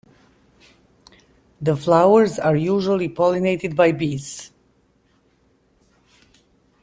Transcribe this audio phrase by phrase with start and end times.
[1.61, 4.49] The flowers are usually pollinated by bees.